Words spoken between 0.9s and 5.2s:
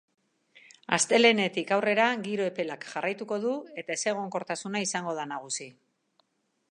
Astelehenetik aurrera giro epelak jarraituko du eta ezegonkortasuna izango